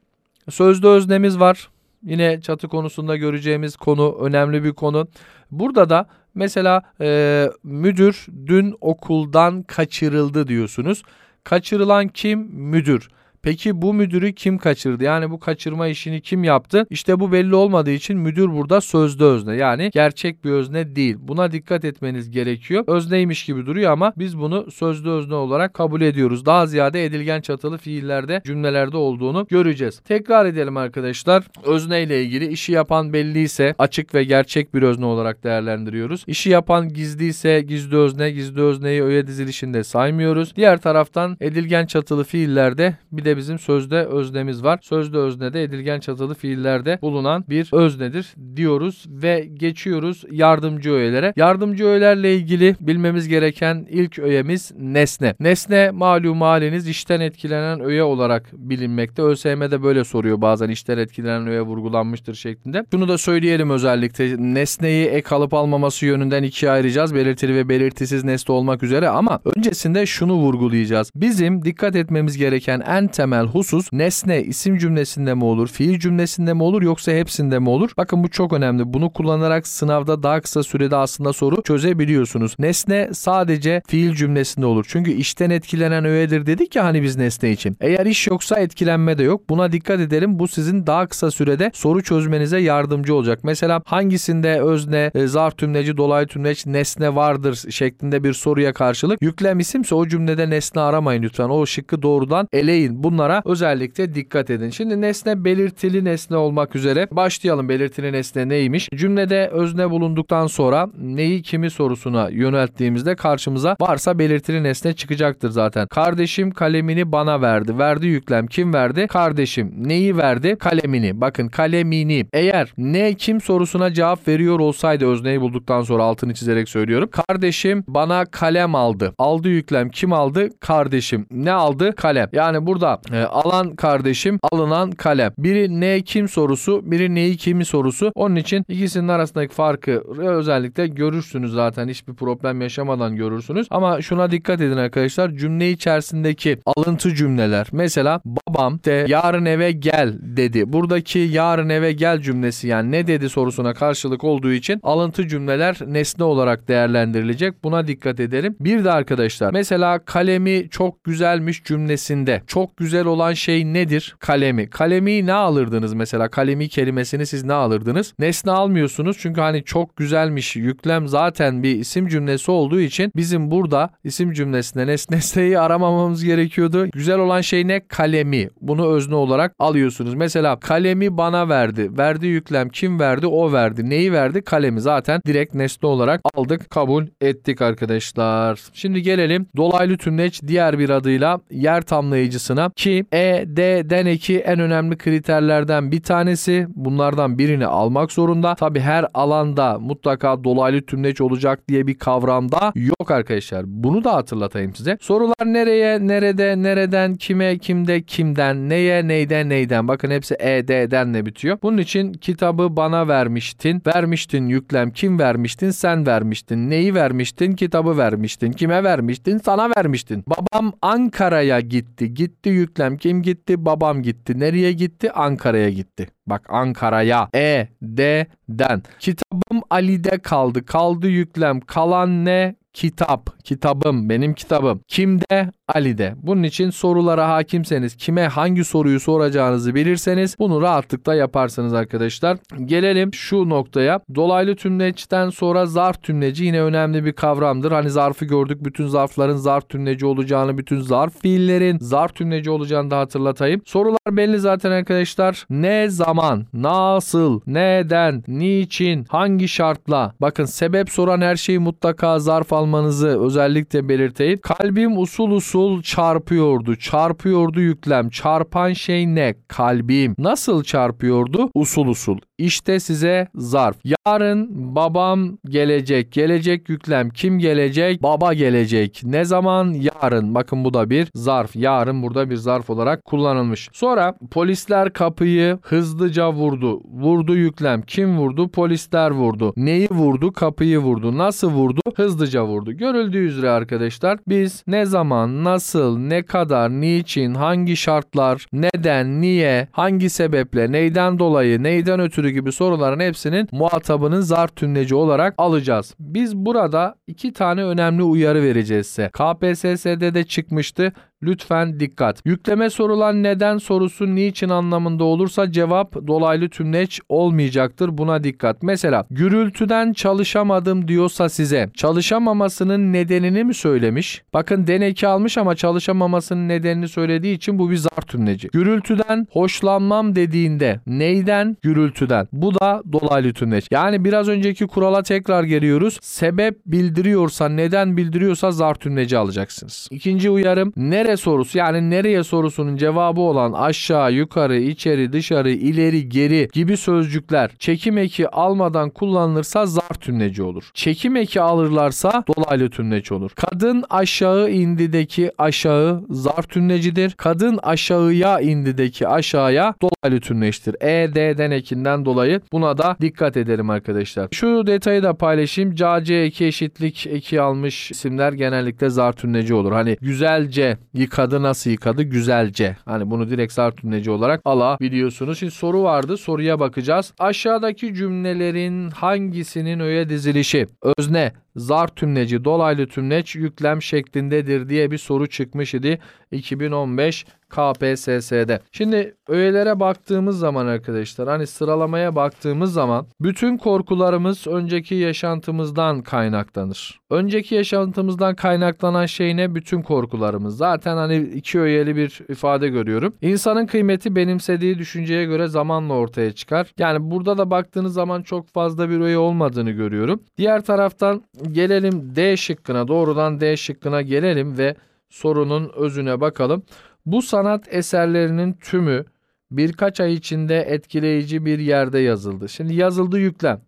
sözlü 0.50 0.88
öznemiz 0.88 1.40
var. 1.40 1.70
Yine 2.04 2.42
çatı 2.42 2.68
konusunda 2.68 3.18
göreceğimiz 3.18 3.76
konu 3.76 4.18
önemli 4.22 4.64
bir 4.64 4.74
konu. 4.74 5.08
Burada 5.52 5.90
da 5.90 6.06
mesela 6.36 6.82
e, 7.02 7.50
müdür 7.64 8.26
dün 8.46 8.76
okuldan 8.82 9.64
kaçırıldı 9.64 10.48
diyorsunuz. 10.48 11.04
Kaçırılan 11.44 12.08
kim? 12.08 12.40
Müdür. 12.52 13.10
Peki 13.44 13.82
bu 13.82 13.94
müdürü 13.94 14.34
kim 14.34 14.58
kaçırdı? 14.58 15.04
Yani 15.04 15.32
bu 15.32 15.40
kaçırma 15.40 15.88
işini 15.88 16.22
kim 16.22 16.44
yaptı? 16.44 16.86
İşte 16.90 17.20
bu 17.20 17.32
belli 17.32 17.56
olmadığı 17.56 17.92
için 17.92 18.18
müdür 18.18 18.52
burada 18.52 18.82
sözde 18.82 19.24
özne. 19.24 19.56
Yani 19.56 19.90
gerçek 19.94 20.46
bir 20.46 20.52
özne 20.52 20.96
değil. 20.96 21.16
Buna 21.20 21.52
dikkat 21.52 21.86
etmeniz 21.86 22.32
gerekiyor. 22.32 22.84
Özneymiş 22.88 23.46
gibi 23.46 23.66
duruyor 23.66 23.92
ama 23.92 24.14
biz 24.18 24.38
bunu 24.38 24.72
sözde 24.72 25.10
özne 25.10 25.36
olarak 25.36 25.74
kabul 25.74 26.02
ediyoruz. 26.02 26.46
Daha 26.46 26.68
ziyade 26.68 27.06
edilgen 27.06 27.42
çatılı 27.42 27.78
fiillerde 27.78 28.42
cümlelerde 28.46 28.98
olduğunu 28.98 29.48
göreceğiz. 29.50 30.00
Tekrar 30.00 30.46
edelim 30.46 30.78
arkadaşlar. 30.78 31.44
Özne 31.66 32.04
ile 32.04 32.24
ilgili 32.24 32.48
işi 32.48 32.72
yapan 32.72 33.14
belliyse 33.14 33.76
açık 33.78 34.16
ve 34.16 34.24
gerçek 34.24 34.74
bir 34.74 34.82
özne 34.82 35.06
olarak 35.06 35.44
değerlendiriyoruz. 35.44 36.24
İşi 36.28 36.50
yapan 36.50 36.90
gizliyse 36.90 37.62
gizli 37.62 37.98
özne, 37.98 38.32
gizli 38.32 38.62
özneyi 38.62 39.04
öğe 39.04 39.28
dizilişinde 39.28 39.84
saymıyoruz. 39.84 40.56
Diğer 40.56 40.82
taraftan 40.82 41.38
edilgen 41.42 41.86
çatılı 41.86 42.24
fiillerde 42.24 42.98
bir 43.12 43.26
de 43.26 43.33
bizim 43.38 43.60
sözde 43.60 44.06
öznemiz 44.06 44.64
var. 44.64 44.80
Sözde 44.82 45.18
öznede 45.18 45.64
edilgen 45.64 46.00
çatılı 46.00 46.34
fiillerde 46.34 47.00
bulunan 47.02 47.46
bir 47.50 47.70
öznedir 47.72 48.34
diyoruz 48.56 49.06
ve 49.08 49.50
geçiyoruz 49.54 50.24
yardımcı 50.32 50.92
öğelere. 50.92 51.34
Yardımcı 51.36 51.86
öğelerle 51.86 52.36
ilgili 52.36 52.76
bilmemiz 52.80 53.28
gereken 53.28 53.88
ilk 53.90 54.20
öğemiz 54.20 54.72
nesne. 54.80 55.36
Nesne 55.40 55.92
malum 55.92 56.42
haliniz 56.42 56.88
işten 56.88 57.20
etkilenen 57.20 57.80
öğe 57.80 58.04
olarak 58.04 58.50
bilinmekte. 58.54 59.22
ÖSYM'de 59.22 59.84
böyle 59.84 60.04
soruyor 60.04 60.42
bazen 60.42 60.70
işten 60.70 60.98
etkilenen 60.98 61.48
öğe 61.48 61.62
vurgulanmıştır 61.62 62.34
şeklinde. 62.36 62.86
Şunu 62.92 63.08
da 63.08 63.18
söyleyelim 63.18 63.70
özellikle 63.70 64.54
nesneyi 64.54 65.06
ek 65.06 65.36
alıp 65.36 65.54
almaması 65.54 66.06
yönünden 66.06 66.44
ikiye 66.44 66.72
ayıracağız. 66.72 67.16
Belirtili 67.16 67.56
ve 67.56 67.70
belirtisiz 67.70 68.24
nesne 68.24 68.56
olmak 68.56 68.84
üzere 68.84 69.10
ama 69.10 69.40
öncesinde 69.58 70.06
şunu 70.06 70.34
vurgulayacağız. 70.34 71.12
Bizim 71.16 71.66
dikkat 71.66 71.96
etmemiz 71.96 72.38
gereken 72.38 72.80
en 72.80 73.08
temel 73.08 73.23
temel 73.24 73.46
husus 73.46 73.94
nesne 73.94 74.42
isim 74.42 74.78
cümlesinde 74.78 75.34
mi 75.34 75.44
olur, 75.44 75.68
fiil 75.68 76.00
cümlesinde 76.00 76.54
mi 76.54 76.64
olur 76.64 76.82
yoksa 76.82 77.12
hepsinde 77.12 77.60
mi 77.60 77.70
olur? 77.70 77.92
Bakın 77.98 78.24
bu 78.24 78.30
çok 78.30 78.54
önemli. 78.54 78.94
Bunu 78.94 79.10
kullanarak 79.14 79.68
sınavda 79.68 80.24
daha 80.24 80.42
kısa 80.42 80.64
sürede 80.64 80.96
aslında 80.96 81.34
soru 81.34 81.62
çözebiliyorsunuz. 81.64 82.56
Nesne 82.60 83.10
sadece 83.14 83.82
fiil 83.88 84.14
cümlesinde 84.14 84.66
olur. 84.66 84.86
Çünkü 84.88 85.12
işten 85.12 85.50
etkilenen 85.50 86.06
öğedir 86.06 86.46
dedik 86.46 86.76
ya 86.76 86.84
hani 86.84 87.04
biz 87.04 87.16
nesne 87.16 87.52
için. 87.52 87.78
Eğer 87.82 88.06
iş 88.06 88.28
yoksa 88.28 88.60
etkilenme 88.60 89.18
de 89.18 89.24
yok. 89.24 89.50
Buna 89.50 89.72
dikkat 89.72 90.00
edelim. 90.00 90.40
Bu 90.40 90.48
sizin 90.48 90.88
daha 90.88 91.08
kısa 91.08 91.32
sürede 91.32 91.72
soru 91.74 92.04
çözmenize 92.04 92.60
yardımcı 92.60 93.16
olacak. 93.16 93.40
Mesela 93.44 93.82
hangisinde 93.86 94.62
özne, 94.62 95.12
e, 95.16 95.28
zarf 95.28 95.58
tümleci, 95.58 95.98
dolaylı 95.98 96.28
tümleç, 96.28 96.66
nesne 96.66 97.16
vardır 97.16 97.64
şeklinde 97.70 98.24
bir 98.24 98.34
soruya 98.34 98.74
karşılık 98.74 99.22
yüklem 99.22 99.60
isimse 99.60 99.96
o 99.96 100.08
cümlede 100.08 100.50
nesne 100.50 100.82
aramayın 100.82 101.24
lütfen. 101.24 101.50
O 101.50 101.66
şıkkı 101.66 102.02
doğrudan 102.02 102.48
eleyin. 102.54 103.04
Bunlara 103.14 103.42
özellikle 103.46 104.16
dikkat 104.16 104.50
edin. 104.50 104.70
Şimdi 104.70 105.02
nesne 105.02 105.44
belirtili 105.46 106.06
nesne 106.06 106.38
olmak 106.38 106.76
üzere 106.76 107.08
başlayalım. 107.12 107.70
Belirtili 107.70 108.14
nesne 108.14 108.50
neymiş? 108.50 108.90
Cümlede 108.96 109.48
özne 109.48 109.90
bulunduktan 109.90 110.48
sonra 110.48 110.88
neyi 111.02 111.42
kimi 111.42 111.70
sorusuna 111.70 112.30
yönelttiğimizde 112.30 113.16
karşımıza 113.16 113.76
varsa 113.82 114.20
belirtili 114.20 114.64
nesne 114.64 114.94
çıkacaktır 114.94 115.50
zaten. 115.50 115.88
Kardeşim 115.88 116.52
kalemini 116.52 117.12
bana 117.12 117.42
verdi. 117.42 117.78
Verdi 117.78 118.08
yüklem. 118.08 118.48
Kim 118.48 118.74
verdi? 118.74 119.08
Kardeşim. 119.08 119.74
Neyi 119.78 120.18
verdi? 120.18 120.56
Kalemini. 120.60 121.22
Bakın 121.22 121.48
kalemini. 121.48 122.26
Eğer 122.34 122.74
ne 122.78 123.14
kim 123.14 123.42
sorusuna 123.42 123.94
cevap 123.94 124.28
veriyor 124.28 124.60
olsaydı 124.60 125.08
özneyi 125.08 125.42
bulduktan 125.42 125.82
sonra 125.82 126.04
altını 126.04 126.34
çizerek 126.34 126.70
söylüyorum. 126.70 127.10
Kardeşim 127.28 127.84
bana 127.88 128.26
kalem 128.26 128.76
aldı. 128.76 129.14
Aldı 129.18 129.50
yüklem. 129.50 129.90
Kim 129.90 130.14
aldı? 130.14 130.50
Kardeşim. 130.60 131.26
Ne 131.32 131.52
aldı? 131.52 131.96
Kalem. 131.96 132.30
Yani 132.34 132.66
burada 132.66 132.93
e, 133.12 133.24
alan 133.24 133.76
kardeşim, 133.76 134.40
alınan 134.52 134.92
kalem. 134.92 135.34
Biri 135.38 135.80
ne 135.80 136.02
kim 136.02 136.28
sorusu, 136.28 136.92
biri 136.92 137.16
neyi 137.16 137.38
kimi 137.38 137.66
sorusu. 137.66 138.12
Onun 138.16 138.36
için 138.36 138.66
ikisinin 138.68 139.08
arasındaki 139.08 139.54
farkı 139.54 140.04
özellikle 140.18 140.88
görürsünüz 140.88 141.54
zaten. 141.54 141.88
Hiçbir 141.88 142.14
problem 142.14 142.62
yaşamadan 142.62 143.16
görürsünüz. 143.16 143.68
Ama 143.70 144.02
şuna 144.02 144.32
dikkat 144.32 144.62
edin 144.62 144.78
arkadaşlar. 144.78 145.32
Cümle 145.32 145.72
içerisindeki 145.72 146.60
alıntı 146.66 147.16
cümleler. 147.16 147.68
Mesela 147.72 148.22
babam 148.26 148.80
de 148.86 149.06
yarın 149.08 149.46
eve 149.46 149.72
gel 149.72 150.14
dedi. 150.22 150.74
Buradaki 150.74 151.20
yarın 151.20 151.70
eve 151.70 151.92
gel 151.92 152.22
cümlesi 152.22 152.68
yani 152.68 152.92
ne 152.92 153.08
dedi 153.08 153.30
sorusuna 153.30 153.74
karşılık 153.74 154.24
olduğu 154.24 154.52
için 154.52 154.80
alıntı 154.84 155.28
cümleler 155.28 155.78
nesne 155.86 156.24
olarak 156.24 156.68
değerlendirilecek. 156.68 157.64
Buna 157.64 157.88
dikkat 157.88 158.20
edelim. 158.20 158.56
Bir 158.60 158.84
de 158.84 158.92
arkadaşlar 158.92 159.54
mesela 159.54 160.00
kalemi 160.06 160.70
çok 160.70 161.04
güzelmiş 161.04 161.64
cümlesinde 161.64 162.42
çok 162.48 162.78
güzel 162.78 162.83
olan 163.06 163.34
şey 163.34 163.66
nedir? 163.66 164.16
Kalemi. 164.20 164.70
Kalemi 164.70 165.26
ne 165.26 165.34
alırdınız 165.34 165.94
mesela? 165.94 166.28
Kalemi 166.28 166.70
kelimesini 166.70 167.26
siz 167.26 167.44
ne 167.44 167.54
alırdınız? 167.54 168.14
Nesne 168.20 168.52
almıyorsunuz 168.52 169.18
çünkü 169.20 169.42
hani 169.42 169.64
çok 169.64 169.98
güzelmiş. 169.98 170.56
Yüklem 170.56 171.08
zaten 171.08 171.64
bir 171.64 171.76
isim 171.76 172.08
cümlesi 172.08 172.52
olduğu 172.52 172.80
için 172.80 173.12
bizim 173.16 173.52
burada 173.52 173.90
isim 174.04 174.34
cümlesinde 174.34 174.88
nesneyi 175.12 175.60
aramamamız 175.60 176.24
gerekiyordu. 176.24 176.88
Güzel 176.94 177.20
olan 177.20 177.42
şey 177.42 177.68
ne? 177.68 177.88
Kalemi. 177.88 178.50
bunu 178.62 178.88
özne 178.94 179.16
olarak 179.16 179.56
alıyorsunuz. 179.60 180.14
Mesela 180.14 180.60
kalemi 180.60 181.18
bana 181.18 181.50
verdi. 181.50 181.98
Verdiği 181.98 182.32
yüklem 182.32 182.70
kim 182.70 183.00
verdi? 183.00 183.28
O 183.28 183.54
verdi. 183.54 183.90
Neyi 183.90 184.12
verdi? 184.14 184.42
Kalemi 184.42 184.82
zaten 184.82 185.22
direkt 185.28 185.54
nesne 185.54 185.90
olarak 185.90 186.22
aldık, 186.34 186.70
kabul 186.70 187.06
ettik 187.22 187.62
arkadaşlar. 187.62 188.60
Şimdi 188.74 189.02
gelelim 189.02 189.48
dolaylı 189.58 189.98
tümleç 189.98 190.42
diğer 190.48 190.80
bir 190.80 190.90
adıyla 190.90 191.40
yer 191.52 191.82
tamlayıcısına 191.82 192.72
ki 192.76 193.06
E, 193.14 193.44
D, 193.48 193.90
den 193.90 194.06
eki 194.06 194.40
en 194.40 194.60
önemli 194.60 194.98
kriterlerden 194.98 195.92
bir 195.92 196.04
tanesi. 196.04 196.68
Bunlardan 196.76 197.38
birini 197.38 197.66
almak 197.66 198.12
zorunda. 198.12 198.56
Tabi 198.56 198.80
her 198.80 199.06
alanda 199.14 199.80
mutlaka 199.80 200.44
dolaylı 200.44 200.82
tümleç 200.82 201.22
olacak 201.22 201.60
diye 201.70 201.88
bir 201.88 201.98
kavramda 201.98 202.72
yok 202.76 203.12
arkadaşlar. 203.12 203.64
Bunu 203.68 204.04
da 204.04 204.14
hatırlatayım 204.14 204.76
size. 204.76 204.98
Sorular 205.02 205.46
nereye, 205.46 206.08
nerede, 206.08 206.64
nereden, 206.64 207.16
kime, 207.16 207.58
kimde, 207.58 208.02
kimden, 208.02 208.70
neye, 208.70 209.08
neyden, 209.08 209.50
neyden. 209.50 209.88
Bakın 209.88 210.12
hepsi 210.12 210.36
E, 210.40 210.68
D'den 210.68 211.26
bitiyor. 211.26 211.58
Bunun 211.64 211.78
için 211.78 212.14
kitabı 212.14 212.78
bana 212.78 213.08
vermiştin. 213.08 213.82
Vermiştin 213.96 214.48
yüklem 214.48 214.92
kim 214.92 215.20
vermiştin? 215.20 215.70
Sen 215.70 216.06
vermiştin. 216.06 216.70
Neyi 216.70 216.96
vermiştin? 216.96 217.52
Kitabı 217.52 217.98
vermiştin. 217.98 218.52
Kime 218.52 218.84
vermiştin? 218.84 219.38
Sana 219.38 219.70
vermiştin. 219.78 220.24
Babam 220.28 220.74
Ankara'ya 220.82 221.60
gitti. 221.60 222.14
Gitti 222.14 222.50
yüklem 222.64 222.98
kim 222.98 223.22
gitti? 223.22 223.66
Babam 223.66 224.02
gitti. 224.04 224.40
Nereye 224.40 224.72
gitti? 224.72 225.12
Ankara'ya 225.12 225.70
gitti. 225.70 226.08
Bak 226.28 226.46
Ankara'ya. 226.50 227.30
E, 227.36 227.68
D'den. 227.84 228.82
Kitabım 229.00 229.62
Ali'de 229.70 230.18
kaldı. 230.18 230.66
Kaldı 230.66 231.08
yüklem. 231.08 231.60
Kalan 231.60 232.26
ne? 232.26 232.56
Kitap. 232.74 233.44
Kitabım. 233.44 234.10
Benim 234.10 234.34
kitabım. 234.34 234.82
Kimde? 234.88 235.52
Ali'de. 235.74 236.14
Bunun 236.24 236.44
için 236.44 236.70
sorulara 236.70 237.30
hakimseniz 237.30 237.96
kime 237.96 238.28
hangi 238.28 238.64
soruyu 238.64 239.00
soracağınızı 239.00 239.76
bilirseniz 239.76 240.36
bunu 240.40 240.62
rahatlıkla 240.62 241.16
yaparsınız 241.16 241.74
arkadaşlar. 241.74 242.38
Gelelim 242.66 243.14
şu 243.14 243.50
noktaya. 243.50 244.00
Dolaylı 244.16 244.56
tümleçten 244.56 245.30
sonra 245.30 245.66
zarf 245.66 246.04
tümleci 246.04 246.46
yine 246.46 246.62
önemli 246.62 247.06
bir 247.06 247.14
kavramdır. 247.14 247.72
Hani 247.72 247.90
zarfı 247.90 248.26
gördük. 248.26 248.66
Bütün 248.66 248.88
zarfların 248.88 249.36
zarf 249.36 249.70
tümleci 249.70 250.06
olacağını, 250.06 250.58
bütün 250.58 250.82
zarf 250.82 251.22
fiillerin 251.22 251.78
zarf 251.80 252.16
tümleci 252.16 252.50
olacağını 252.50 252.92
da 252.92 253.00
hatırlatayım. 253.00 253.62
Sorular 253.66 253.98
belli 254.12 254.40
zaten 254.40 254.72
arkadaşlar. 254.72 255.46
Ne 255.50 255.90
zaman, 255.90 256.46
nasıl, 256.54 257.42
neden, 257.48 258.24
niçin, 258.28 259.06
hangi 259.10 259.48
şartla. 259.48 260.14
Bakın 260.22 260.46
sebep 260.46 260.90
soran 260.90 261.22
her 261.22 261.36
şeyi 261.36 261.60
mutlaka 261.60 262.20
zarf 262.20 262.54
almanızı 262.54 263.26
özellikle 263.26 263.90
belirteyim. 263.90 264.40
Kalbim 264.40 264.98
usul 264.98 265.32
usul 265.32 265.63
çarpıyordu. 265.82 266.76
Çarpıyordu 266.76 267.60
yüklem. 267.60 268.10
Çarpan 268.10 268.74
şey 268.74 269.08
ne? 269.08 269.36
Kalbim. 269.48 270.16
Nasıl 270.18 270.64
çarpıyordu? 270.64 271.50
Usul 271.54 271.88
usul. 271.88 272.18
İşte 272.44 272.80
size 272.80 273.28
zarf. 273.36 273.78
Yarın 273.84 274.50
babam 274.76 275.38
gelecek. 275.46 276.12
Gelecek 276.12 276.70
yüklem. 276.70 277.10
Kim 277.10 277.40
gelecek? 277.40 278.04
Baba 278.04 278.34
gelecek. 278.34 279.02
Ne 279.04 279.26
zaman? 279.26 279.74
Yarın. 279.74 280.36
Bakın 280.36 280.64
bu 280.66 280.74
da 280.74 280.90
bir 280.90 281.08
zarf. 281.16 281.56
Yarın 281.56 282.04
burada 282.04 282.30
bir 282.30 282.36
zarf 282.36 282.70
olarak 282.70 283.06
kullanılmış. 283.06 283.70
Sonra 283.74 284.16
polisler 284.32 284.94
kapıyı 284.94 285.58
hızlıca 285.62 286.34
vurdu. 286.34 286.82
Vurdu 286.84 287.36
yüklem. 287.36 287.82
Kim 287.82 288.18
vurdu? 288.18 288.50
Polisler 288.50 289.12
vurdu. 289.12 289.54
Neyi 289.58 289.88
vurdu? 289.92 290.34
Kapıyı 290.34 290.80
vurdu. 290.80 291.18
Nasıl 291.18 291.52
vurdu? 291.52 291.82
Hızlıca 291.96 292.46
vurdu. 292.46 292.72
Görüldüğü 292.72 293.26
üzere 293.26 293.50
arkadaşlar 293.50 294.20
biz 294.28 294.64
ne 294.68 294.86
zaman, 294.86 295.44
nasıl, 295.44 295.98
ne 295.98 296.24
kadar, 296.24 296.70
niçin, 296.70 297.34
hangi 297.34 297.78
şartlar, 297.78 298.46
neden, 298.54 299.22
niye, 299.22 299.68
hangi 299.72 300.10
sebeple, 300.10 300.72
neyden 300.72 301.20
dolayı, 301.20 301.64
neyden 301.64 302.00
ötürü 302.00 302.33
gibi 302.34 302.52
soruların 302.52 303.00
hepsinin 303.00 303.48
muhatabının 303.52 304.22
zarf 304.22 304.56
tümleci 304.56 304.96
olarak 304.96 305.34
alacağız. 305.38 305.96
Biz 306.00 306.36
burada 306.36 306.96
iki 307.08 307.34
tane 307.34 307.64
önemli 307.64 308.04
uyarı 308.04 308.44
vereceğiz 308.44 308.88
size. 308.88 309.10
KPSS'de 309.10 310.14
de 310.14 310.24
çıkmıştı. 310.24 310.94
Lütfen 311.24 311.80
dikkat. 311.80 312.22
Yükleme 312.26 312.70
sorulan 312.70 313.24
neden 313.24 313.58
sorusu 313.58 314.16
niçin 314.16 314.50
anlamında 314.50 315.04
olursa 315.04 315.52
cevap 315.52 316.08
dolaylı 316.08 316.50
tümleç 316.50 317.02
olmayacaktır. 317.10 317.98
Buna 317.98 318.24
dikkat. 318.24 318.64
Mesela 318.64 319.06
gürültüden 319.12 319.94
çalışamadım 319.94 320.88
diyorsa 320.88 321.30
size 321.30 321.70
çalışamamasının 321.74 322.94
nedenini 322.94 323.44
mi 323.44 323.54
söylemiş? 323.54 324.24
Bakın 324.34 324.68
deneki 324.68 325.08
almış 325.08 325.38
ama 325.38 325.56
çalışamamasının 325.56 326.50
nedenini 326.50 326.88
söylediği 326.88 327.36
için 327.36 327.60
bu 327.60 327.72
bir 327.72 327.78
zarf 327.78 328.08
tümleci. 328.08 328.48
Gürültüden 328.48 329.28
hoşlanmam 329.32 330.16
dediğinde 330.16 330.80
neyden? 330.88 331.58
Gürültüden. 331.62 332.28
Bu 332.34 332.56
da 332.56 332.84
dolaylı 332.92 333.34
tümleç. 333.34 333.68
Yani 333.72 334.06
biraz 334.06 334.28
önceki 334.28 334.68
kurala 334.68 335.04
tekrar 335.04 335.44
geliyoruz. 335.44 336.00
Sebep 336.02 336.66
bildiriyorsa 336.66 337.50
neden 337.50 337.98
bildiriyorsa 337.98 338.52
zarf 338.52 338.80
tümleci 338.80 339.18
alacaksınız. 339.18 339.88
İkinci 339.92 340.30
uyarım 340.30 340.74
nere 341.14 341.18
sorusu 341.18 341.58
yani 341.58 341.90
nereye 341.90 342.24
sorusunun 342.24 342.78
cevabı 342.78 343.22
olan 343.22 343.54
aşağı, 343.54 344.14
yukarı, 344.14 344.58
içeri, 344.58 345.14
dışarı, 345.14 345.52
ileri, 345.52 346.10
geri 346.10 346.50
gibi 346.54 346.78
sözcükler 346.78 347.52
çekim 347.60 347.98
eki 347.98 348.30
almadan 348.30 348.90
kullanılırsa 348.90 349.66
zarf 349.66 350.02
tümleci 350.02 350.44
olur. 350.44 350.70
Çekim 350.74 351.16
eki 351.16 351.42
alırlarsa 351.42 352.24
dolaylı 352.28 352.70
tümleç 352.70 353.12
olur. 353.12 353.32
Kadın 353.36 353.84
aşağı 353.90 354.52
indideki 354.52 355.32
aşağı 355.38 356.04
zarf 356.10 356.50
tümlecidir. 356.50 357.14
Kadın 357.18 357.60
aşağıya 357.64 358.40
indideki 358.40 359.08
aşağıya 359.08 359.74
dolaylı 359.82 360.22
tümleçtir. 360.22 360.76
E, 360.82 361.16
D'den 361.16 361.52
ekinden 361.52 362.06
dolayı 362.06 362.42
buna 362.52 362.78
da 362.78 362.98
dikkat 363.02 363.38
edelim 363.38 363.70
arkadaşlar. 363.70 364.28
Şu 364.32 364.68
detayı 364.68 365.04
da 365.04 365.14
paylaşayım. 365.14 365.76
CC 365.76 366.16
eki 366.16 366.46
eşitlik 366.46 367.08
eki 367.08 367.42
almış 367.42 367.92
isimler 367.92 368.34
genellikle 368.34 368.90
zarf 368.90 369.18
tümleci 369.18 369.54
olur. 369.54 369.72
Hani 369.72 369.98
güzelce 370.02 370.78
yıkadı 371.04 371.44
nasıl 371.44 371.70
yıkadı 371.70 372.04
güzelce. 372.04 372.78
Hani 372.86 373.12
bunu 373.12 373.30
direkt 373.30 373.54
zarf 373.54 373.78
tümleci 373.78 374.12
olarak 374.12 374.42
alabiliyorsunuz. 374.46 375.40
Şimdi 375.40 375.52
soru 375.52 375.84
vardı. 375.84 376.18
Soruya 376.18 376.60
bakacağız. 376.60 377.14
Aşağıdaki 377.20 377.94
cümlelerin 377.94 378.90
hangisinin 378.90 379.80
öğe 379.80 380.10
dizilişi 380.10 380.68
özne, 380.98 381.32
zarf 381.56 381.96
tümleci, 381.96 382.46
dolaylı 382.46 382.88
tümleç 382.88 383.36
yüklem 383.36 383.82
şeklindedir 383.82 384.70
diye 384.70 384.92
bir 384.92 384.98
soru 384.98 385.28
çıkmış 385.28 385.74
idi 385.74 386.00
2015 386.32 387.26
KPSS'de. 387.54 388.60
Şimdi 388.72 389.16
öğelere 389.28 389.80
baktığımız 389.80 390.40
zaman 390.40 390.68
arkadaşlar 390.68 391.28
hani 391.28 391.48
sıralamaya 391.48 392.16
baktığımız 392.16 392.74
zaman 392.74 393.06
bütün 393.22 393.58
korkularımız 393.58 394.48
önceki 394.48 394.96
yaşantımızdan 394.96 396.02
kaynaklanır. 396.02 397.00
Önceki 397.10 397.56
yaşantımızdan 397.56 398.36
kaynaklanan 398.36 399.06
şey 399.06 399.38
ne? 399.38 399.56
Bütün 399.56 399.82
korkularımız. 399.82 400.58
Zaten 400.58 400.98
hani 400.98 401.18
iki 401.18 401.60
öğeli 401.60 401.96
bir 401.96 402.22
ifade 402.30 402.70
görüyorum. 402.70 403.14
İnsanın 403.22 403.66
kıymeti 403.66 404.16
benimsediği 404.16 404.78
düşünceye 404.78 405.26
göre 405.26 405.48
zamanla 405.48 405.94
ortaya 405.94 406.32
çıkar. 406.32 406.74
Yani 406.78 407.12
burada 407.12 407.38
da 407.38 407.52
baktığınız 407.52 407.94
zaman 407.94 408.22
çok 408.22 408.48
fazla 408.48 408.90
bir 408.90 409.00
öğe 409.00 409.18
olmadığını 409.18 409.72
görüyorum. 409.72 410.20
Diğer 410.38 410.62
taraftan 410.62 411.24
gelelim 411.52 412.16
D 412.16 412.38
şıkkına 412.38 412.88
doğrudan 412.88 413.40
D 413.40 413.58
şıkkına 413.58 414.02
gelelim 414.02 414.58
ve 414.58 414.76
sorunun 415.10 415.72
özüne 415.76 416.22
bakalım. 416.22 416.64
Bu 417.06 417.22
sanat 417.22 417.74
eserlerinin 417.74 418.54
tümü 418.54 419.06
birkaç 419.52 420.00
ay 420.00 420.14
içinde 420.14 420.60
etkileyici 420.62 421.46
bir 421.46 421.60
yerde 421.60 422.00
yazıldı. 422.00 422.50
Şimdi 422.50 422.74
yazıldı 422.74 423.20
yüklem. 423.20 423.62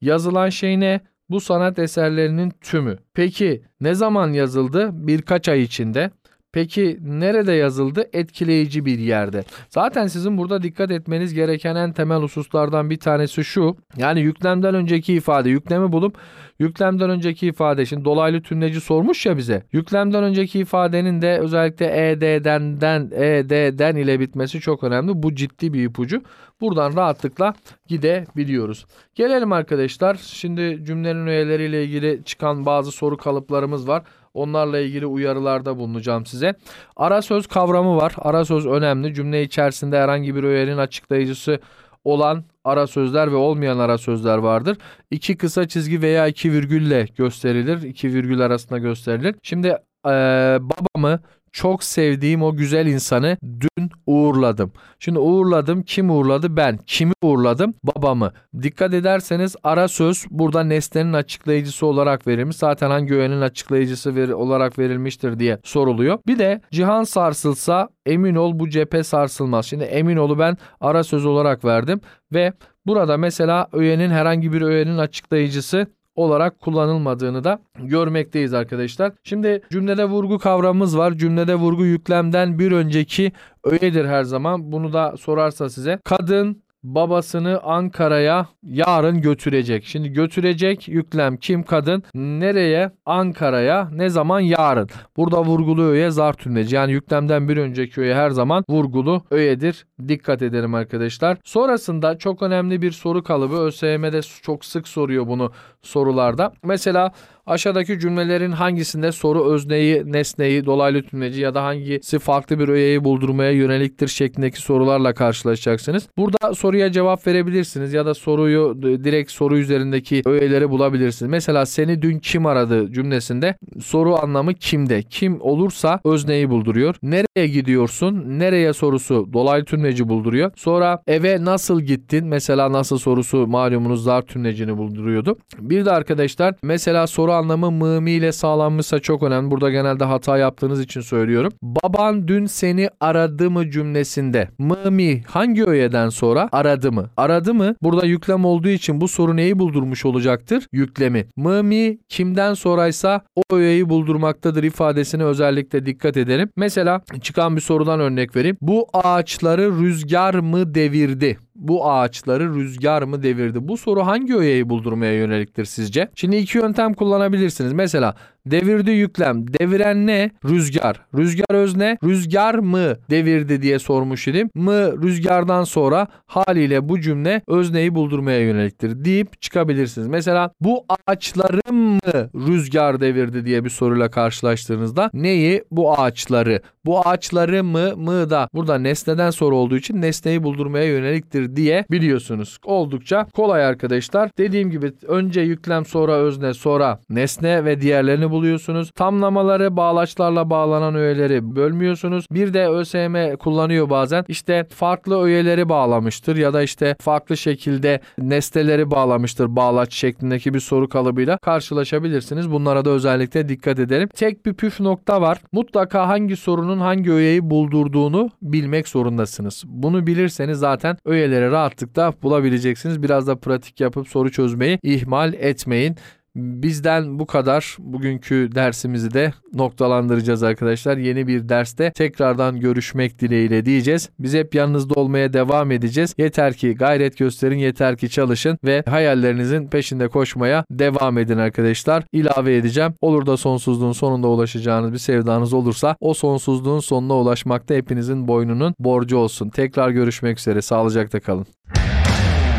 Yazılan 0.00 0.48
şey 0.48 0.80
ne? 0.80 1.00
Bu 1.30 1.40
sanat 1.40 1.78
eserlerinin 1.78 2.52
tümü. 2.60 2.98
Peki 3.14 3.62
ne 3.80 3.94
zaman 3.94 4.32
yazıldı? 4.32 4.90
Birkaç 4.92 5.48
ay 5.48 5.62
içinde. 5.62 6.10
Peki 6.52 6.98
nerede 7.02 7.52
yazıldı? 7.52 8.08
Etkileyici 8.12 8.84
bir 8.84 8.98
yerde. 8.98 9.44
Zaten 9.68 10.06
sizin 10.06 10.38
burada 10.38 10.62
dikkat 10.62 10.90
etmeniz 10.90 11.34
gereken 11.34 11.76
en 11.76 11.92
temel 11.92 12.18
hususlardan 12.18 12.90
bir 12.90 12.96
tanesi 12.96 13.44
şu. 13.44 13.76
Yani 13.96 14.20
yüklemden 14.20 14.74
önceki 14.74 15.14
ifade, 15.14 15.50
yüklemi 15.50 15.92
bulup 15.92 16.18
yüklemden 16.58 17.10
önceki 17.10 17.46
ifade 17.46 17.86
şimdi 17.86 18.04
dolaylı 18.04 18.42
tümleci 18.42 18.80
sormuş 18.80 19.26
ya 19.26 19.36
bize. 19.36 19.62
Yüklemden 19.72 20.24
önceki 20.24 20.58
ifadenin 20.58 21.22
de 21.22 21.38
özellikle 21.38 22.10
ed'den 22.10 22.80
den 22.80 23.10
ed'den 23.14 23.96
ile 23.96 24.20
bitmesi 24.20 24.60
çok 24.60 24.84
önemli. 24.84 25.22
Bu 25.22 25.34
ciddi 25.34 25.72
bir 25.72 25.84
ipucu. 25.84 26.22
Buradan 26.60 26.96
rahatlıkla 26.96 27.54
gidebiliyoruz. 27.86 28.86
Gelelim 29.14 29.52
arkadaşlar. 29.52 30.14
Şimdi 30.14 30.84
cümlenin 30.84 31.26
öğeleriyle 31.26 31.84
ilgili 31.84 32.24
çıkan 32.24 32.66
bazı 32.66 32.92
soru 32.92 33.16
kalıplarımız 33.16 33.88
var. 33.88 34.02
Onlarla 34.34 34.78
ilgili 34.78 35.06
uyarılarda 35.06 35.78
bulunacağım 35.78 36.26
size. 36.26 36.54
Ara 36.96 37.22
söz 37.22 37.46
kavramı 37.46 37.96
var. 37.96 38.14
Ara 38.18 38.44
söz 38.44 38.66
önemli. 38.66 39.14
Cümle 39.14 39.42
içerisinde 39.42 39.98
herhangi 39.98 40.34
bir 40.34 40.42
öğenin 40.42 40.76
açıklayıcısı 40.76 41.60
olan 42.04 42.44
ara 42.66 42.86
sözler 42.86 43.32
ve 43.32 43.36
olmayan 43.36 43.78
ara 43.78 43.98
sözler 43.98 44.38
vardır. 44.38 44.78
İki 45.10 45.36
kısa 45.36 45.68
çizgi 45.68 46.02
veya 46.02 46.26
iki 46.26 46.52
virgülle 46.52 47.06
gösterilir. 47.16 47.82
İki 47.82 48.14
virgül 48.14 48.40
arasında 48.40 48.78
gösterilir. 48.78 49.34
Şimdi 49.42 49.76
ee, 50.06 50.58
babamı 50.60 51.20
çok 51.56 51.84
sevdiğim 51.84 52.42
o 52.42 52.56
güzel 52.56 52.86
insanı 52.86 53.36
dün 53.42 53.90
uğurladım. 54.06 54.72
Şimdi 54.98 55.18
uğurladım. 55.18 55.82
Kim 55.82 56.10
uğurladı? 56.10 56.56
Ben. 56.56 56.78
Kimi 56.86 57.12
uğurladım? 57.22 57.74
Babamı. 57.84 58.32
Dikkat 58.62 58.94
ederseniz 58.94 59.56
ara 59.64 59.88
söz 59.88 60.24
burada 60.30 60.64
nesnenin 60.64 61.12
açıklayıcısı 61.12 61.86
olarak 61.86 62.26
verilmiş. 62.26 62.56
Zaten 62.56 62.90
hangi 62.90 63.14
öğenin 63.14 63.40
açıklayıcısı 63.40 64.16
ver- 64.16 64.28
olarak 64.28 64.78
verilmiştir 64.78 65.38
diye 65.38 65.58
soruluyor. 65.64 66.18
Bir 66.26 66.38
de 66.38 66.60
cihan 66.70 67.04
sarsılsa 67.04 67.88
emin 68.06 68.34
ol 68.34 68.58
bu 68.58 68.68
cephe 68.68 69.02
sarsılmaz. 69.02 69.66
Şimdi 69.66 69.84
emin 69.84 70.16
olu 70.16 70.38
ben 70.38 70.56
ara 70.80 71.04
söz 71.04 71.26
olarak 71.26 71.64
verdim 71.64 72.00
ve 72.32 72.52
burada 72.86 73.16
mesela 73.16 73.68
öğenin 73.72 74.10
herhangi 74.10 74.52
bir 74.52 74.62
öğenin 74.62 74.98
açıklayıcısı 74.98 75.86
olarak 76.16 76.60
kullanılmadığını 76.60 77.44
da 77.44 77.58
görmekteyiz 77.78 78.54
arkadaşlar. 78.54 79.12
Şimdi 79.24 79.62
cümlede 79.70 80.04
vurgu 80.04 80.38
kavramımız 80.38 80.98
var. 80.98 81.12
Cümlede 81.12 81.54
vurgu 81.54 81.84
yüklemden 81.84 82.58
bir 82.58 82.72
önceki 82.72 83.32
öğedir 83.64 84.04
her 84.04 84.24
zaman. 84.24 84.72
Bunu 84.72 84.92
da 84.92 85.14
sorarsa 85.16 85.70
size. 85.70 85.98
Kadın 86.04 86.65
babasını 86.82 87.60
Ankara'ya 87.62 88.46
yarın 88.62 89.20
götürecek. 89.20 89.84
Şimdi 89.84 90.08
götürecek 90.08 90.88
yüklem 90.88 91.36
kim 91.36 91.62
kadın? 91.62 92.02
Nereye? 92.14 92.90
Ankara'ya. 93.06 93.88
Ne 93.92 94.08
zaman? 94.08 94.40
Yarın. 94.40 94.88
Burada 95.16 95.44
vurgulu 95.44 95.82
öğe 95.82 96.10
zar 96.10 96.32
tümleci. 96.32 96.76
Yani 96.76 96.92
yüklemden 96.92 97.48
bir 97.48 97.56
önceki 97.56 98.00
öğe 98.00 98.14
her 98.14 98.30
zaman 98.30 98.64
vurgulu 98.68 99.22
öğedir. 99.30 99.86
Dikkat 100.08 100.42
edelim 100.42 100.74
arkadaşlar. 100.74 101.38
Sonrasında 101.44 102.18
çok 102.18 102.42
önemli 102.42 102.82
bir 102.82 102.92
soru 102.92 103.22
kalıbı. 103.22 103.56
ÖSYM'de 103.56 104.20
çok 104.42 104.64
sık 104.64 104.88
soruyor 104.88 105.26
bunu 105.26 105.52
sorularda. 105.82 106.52
Mesela 106.64 107.12
aşağıdaki 107.46 107.98
cümlelerin 107.98 108.52
hangisinde 108.52 109.12
soru 109.12 109.52
özneyi, 109.52 110.12
nesneyi, 110.12 110.66
dolaylı 110.66 111.02
tümleci 111.02 111.40
ya 111.40 111.54
da 111.54 111.64
hangisi 111.64 112.18
farklı 112.18 112.58
bir 112.58 112.68
öğeyi 112.68 113.04
buldurmaya 113.04 113.50
yöneliktir 113.50 114.08
şeklindeki 114.08 114.60
sorularla 114.60 115.14
karşılaşacaksınız. 115.14 116.08
Burada 116.16 116.54
soruya 116.54 116.92
cevap 116.92 117.26
verebilirsiniz 117.26 117.92
ya 117.92 118.06
da 118.06 118.14
soruyu 118.14 118.82
direkt 118.82 119.30
soru 119.30 119.58
üzerindeki 119.58 120.22
öğeleri 120.26 120.70
bulabilirsiniz. 120.70 121.30
Mesela 121.30 121.66
seni 121.66 122.02
dün 122.02 122.18
kim 122.18 122.46
aradı 122.46 122.92
cümlesinde 122.92 123.54
soru 123.82 124.16
anlamı 124.22 124.54
kimde? 124.54 125.02
Kim 125.02 125.40
olursa 125.40 126.00
özneyi 126.04 126.50
bulduruyor. 126.50 126.94
Nereye 127.02 127.46
gidiyorsun? 127.46 128.38
Nereye 128.38 128.72
sorusu 128.72 129.28
dolaylı 129.32 129.64
tümleci 129.64 130.08
bulduruyor. 130.08 130.50
Sonra 130.56 131.02
eve 131.06 131.44
nasıl 131.44 131.80
gittin? 131.80 132.26
Mesela 132.26 132.72
nasıl 132.72 132.98
sorusu 132.98 133.46
malumunuz 133.46 134.04
zar 134.04 134.22
tümlecini 134.22 134.76
bulduruyordu. 134.76 135.36
Bir 135.58 135.84
de 135.84 135.90
arkadaşlar 135.90 136.54
mesela 136.62 137.06
soru 137.06 137.35
anlamı 137.36 137.70
mımi 137.70 138.10
ile 138.10 138.32
sağlanmışsa 138.32 138.98
çok 138.98 139.22
önemli. 139.22 139.50
Burada 139.50 139.70
genelde 139.70 140.04
hata 140.04 140.38
yaptığınız 140.38 140.80
için 140.80 141.00
söylüyorum. 141.00 141.52
Baban 141.62 142.28
dün 142.28 142.46
seni 142.46 142.88
aradı 143.00 143.50
mı 143.50 143.70
cümlesinde 143.70 144.48
mımi 144.58 145.22
hangi 145.26 145.64
öğeden 145.64 146.08
sonra 146.08 146.48
aradı 146.52 146.92
mı? 146.92 147.10
Aradı 147.16 147.54
mı? 147.54 147.74
Burada 147.82 148.06
yüklem 148.06 148.44
olduğu 148.44 148.68
için 148.68 149.00
bu 149.00 149.08
soru 149.08 149.36
neyi 149.36 149.58
buldurmuş 149.58 150.04
olacaktır? 150.04 150.66
Yüklemi. 150.72 151.26
Mımi 151.36 151.98
kimden 152.08 152.54
sonraysa 152.54 153.20
o 153.36 153.56
öğeyi 153.56 153.88
buldurmaktadır 153.88 154.62
ifadesine 154.62 155.24
özellikle 155.24 155.86
dikkat 155.86 156.16
edelim. 156.16 156.48
Mesela 156.56 157.00
çıkan 157.22 157.56
bir 157.56 157.60
sorudan 157.60 158.00
örnek 158.00 158.36
vereyim. 158.36 158.56
Bu 158.60 158.86
ağaçları 158.92 159.80
rüzgar 159.80 160.34
mı 160.34 160.74
devirdi? 160.74 161.38
Bu 161.58 161.90
ağaçları 161.90 162.54
rüzgar 162.54 163.02
mı 163.02 163.22
devirdi? 163.22 163.68
Bu 163.68 163.76
soru 163.76 164.06
hangi 164.06 164.36
öğeyi 164.36 164.68
buldurmaya 164.68 165.12
yöneliktir 165.12 165.64
sizce? 165.64 166.08
Şimdi 166.14 166.36
iki 166.36 166.58
yöntem 166.58 166.94
kullanabilirsiniz. 166.94 167.72
Mesela 167.72 168.14
devirdi 168.50 168.90
yüklem. 168.90 169.54
Deviren 169.54 170.06
ne? 170.06 170.30
Rüzgar. 170.44 171.00
Rüzgar 171.18 171.54
özne. 171.54 171.98
Rüzgar 172.04 172.54
mı 172.54 172.96
devirdi 173.10 173.62
diye 173.62 173.78
sormuş 173.78 174.28
idim. 174.28 174.50
Mı 174.54 175.02
rüzgardan 175.02 175.64
sonra 175.64 176.06
haliyle 176.26 176.88
bu 176.88 177.00
cümle 177.00 177.42
özneyi 177.48 177.94
buldurmaya 177.94 178.40
yöneliktir 178.40 179.04
deyip 179.04 179.42
çıkabilirsiniz. 179.42 180.08
Mesela 180.08 180.50
bu 180.60 180.84
ağaçları 181.06 181.72
mı 181.72 181.98
rüzgar 182.34 183.00
devirdi 183.00 183.44
diye 183.44 183.64
bir 183.64 183.70
soruyla 183.70 184.10
karşılaştığınızda 184.10 185.10
neyi? 185.14 185.64
Bu 185.70 186.00
ağaçları. 186.00 186.60
Bu 186.84 187.08
ağaçları 187.08 187.64
mı? 187.64 187.96
Mı 187.96 188.30
da 188.30 188.48
burada 188.54 188.78
nesneden 188.78 189.30
soru 189.30 189.56
olduğu 189.56 189.76
için 189.76 190.02
nesneyi 190.02 190.42
buldurmaya 190.42 190.84
yöneliktir 190.84 191.56
diye 191.56 191.84
biliyorsunuz. 191.90 192.58
Oldukça 192.64 193.26
kolay 193.34 193.64
arkadaşlar. 193.64 194.30
Dediğim 194.38 194.70
gibi 194.70 194.92
önce 195.06 195.40
yüklem 195.40 195.84
sonra 195.86 196.12
özne 196.12 196.54
sonra 196.54 196.98
nesne 197.10 197.64
ve 197.64 197.80
diğerlerini 197.80 198.30
buluyorsunuz. 198.36 198.90
Tamlamaları 198.94 199.76
bağlaçlarla 199.76 200.50
bağlanan 200.50 200.94
öğeleri 200.94 201.56
bölmüyorsunuz. 201.56 202.26
Bir 202.30 202.54
de 202.54 202.68
ÖSYM 202.68 203.36
kullanıyor 203.36 203.90
bazen. 203.90 204.24
İşte 204.28 204.66
farklı 204.70 205.22
öğeleri 205.22 205.68
bağlamıştır 205.68 206.36
ya 206.36 206.52
da 206.52 206.62
işte 206.62 206.96
farklı 207.00 207.36
şekilde 207.36 208.00
nesneleri 208.18 208.90
bağlamıştır 208.90 209.56
bağlaç 209.56 209.94
şeklindeki 209.94 210.54
bir 210.54 210.60
soru 210.60 210.88
kalıbıyla 210.88 211.38
karşılaşabilirsiniz. 211.38 212.50
Bunlara 212.50 212.84
da 212.84 212.90
özellikle 212.90 213.48
dikkat 213.48 213.78
edelim. 213.78 214.08
Tek 214.14 214.46
bir 214.46 214.54
püf 214.54 214.80
nokta 214.80 215.20
var. 215.20 215.38
Mutlaka 215.52 216.08
hangi 216.08 216.36
sorunun 216.36 216.80
hangi 216.80 217.12
öğeyi 217.12 217.50
buldurduğunu 217.50 218.30
bilmek 218.42 218.88
zorundasınız. 218.88 219.62
Bunu 219.66 220.06
bilirseniz 220.06 220.58
zaten 220.58 220.96
öğeleri 221.04 221.50
rahatlıkla 221.50 222.12
bulabileceksiniz. 222.22 223.02
Biraz 223.02 223.26
da 223.26 223.36
pratik 223.36 223.80
yapıp 223.80 224.08
soru 224.08 224.30
çözmeyi 224.30 224.78
ihmal 224.82 225.34
etmeyin. 225.34 225.96
Bizden 226.36 227.18
bu 227.18 227.26
kadar. 227.26 227.76
Bugünkü 227.78 228.48
dersimizi 228.54 229.14
de 229.14 229.32
noktalandıracağız 229.54 230.42
arkadaşlar. 230.42 230.96
Yeni 230.96 231.26
bir 231.26 231.48
derste 231.48 231.92
tekrardan 231.92 232.60
görüşmek 232.60 233.18
dileğiyle 233.18 233.64
diyeceğiz. 233.64 234.10
Biz 234.18 234.34
hep 234.34 234.54
yanınızda 234.54 234.94
olmaya 234.94 235.32
devam 235.32 235.70
edeceğiz. 235.70 236.14
Yeter 236.18 236.54
ki 236.54 236.74
gayret 236.74 237.18
gösterin, 237.18 237.58
yeter 237.58 237.96
ki 237.96 238.10
çalışın 238.10 238.58
ve 238.64 238.82
hayallerinizin 238.88 239.68
peşinde 239.68 240.08
koşmaya 240.08 240.64
devam 240.70 241.18
edin 241.18 241.38
arkadaşlar. 241.38 242.04
İlave 242.12 242.56
edeceğim. 242.56 242.94
Olur 243.00 243.26
da 243.26 243.36
sonsuzluğun 243.36 243.92
sonunda 243.92 244.28
ulaşacağınız 244.28 244.92
bir 244.92 244.98
sevdanız 244.98 245.52
olursa 245.52 245.96
o 246.00 246.14
sonsuzluğun 246.14 246.80
sonuna 246.80 247.14
ulaşmakta 247.14 247.74
hepinizin 247.74 248.28
boynunun 248.28 248.74
borcu 248.78 249.16
olsun. 249.16 249.48
Tekrar 249.48 249.90
görüşmek 249.90 250.38
üzere. 250.38 250.62
Sağlıcakla 250.62 251.20
kalın. 251.20 251.46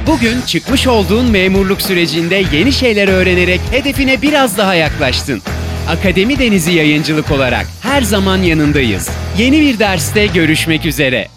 Bugün 0.08 0.42
çıkmış 0.42 0.88
olduğun 0.88 1.32
memurluk 1.32 1.82
sürecinde 1.82 2.44
yeni 2.54 2.72
şeyler 2.72 3.08
öğrenerek 3.08 3.62
hedefine 3.72 4.22
biraz 4.22 4.58
daha 4.58 4.76
yaklaştın. 4.76 5.42
Akademi 5.90 6.40
Denizi 6.40 6.72
Yayıncılık 6.72 7.32
olarak 7.32 7.66
her 7.82 8.02
zaman 8.02 8.38
yanındayız. 8.38 9.10
Yeni 9.38 9.62
bir 9.62 9.80
derste 9.80 10.26
görüşmek 10.28 10.86
üzere. 10.86 11.28